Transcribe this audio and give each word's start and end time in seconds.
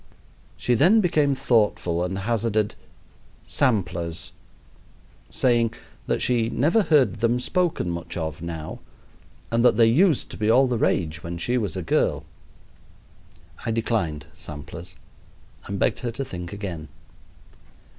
She 0.57 0.73
then 0.73 0.99
became 0.99 1.35
thoughtful 1.35 2.03
and 2.03 2.17
hazarded 2.17 2.73
"samplers;" 3.45 4.31
saying 5.29 5.75
that 6.07 6.23
she 6.23 6.49
never 6.49 6.81
heard 6.81 7.17
them 7.19 7.39
spoken 7.39 7.91
much 7.91 8.17
of 8.17 8.41
now, 8.41 8.79
but 9.51 9.61
that 9.61 9.77
they 9.77 9.85
used 9.85 10.31
to 10.31 10.37
be 10.37 10.49
all 10.49 10.65
the 10.65 10.79
rage 10.79 11.21
when 11.21 11.37
she 11.37 11.55
was 11.55 11.77
a 11.77 11.83
girl. 11.83 12.23
I 13.63 13.69
declined 13.69 14.25
samplers 14.33 14.95
and 15.67 15.77
begged 15.77 15.99
her 15.99 16.11
to 16.13 16.25
think 16.25 16.51
again. 16.51 16.87